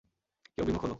কেউ 0.53 0.63
বিমুখ 0.65 0.81
হল। 0.81 0.89